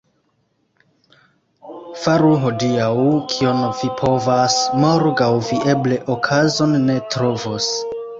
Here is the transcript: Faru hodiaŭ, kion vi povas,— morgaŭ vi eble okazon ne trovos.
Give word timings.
Faru 2.03 2.31
hodiaŭ, 2.45 2.87
kion 3.33 3.59
vi 3.81 3.89
povas,— 3.99 4.55
morgaŭ 4.85 5.29
vi 5.51 5.61
eble 5.75 5.99
okazon 6.15 6.75
ne 6.87 6.97
trovos. 7.17 7.69